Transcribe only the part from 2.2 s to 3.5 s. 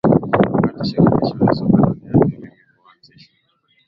lilipoanzishwa